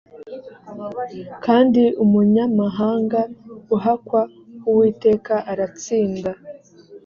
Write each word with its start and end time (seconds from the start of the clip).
kandi 1.45 1.83
umunyamahanga 2.03 3.19
uhakwa 3.75 4.21
ku 4.29 4.29
uwiteka 4.71 5.33
aratsinda 5.51 6.31